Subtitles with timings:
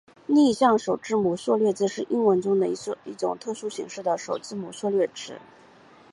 [0.25, 2.59] 逆向首字母缩略词是英语中
[3.05, 5.37] 一种特殊形式的首字母缩略词。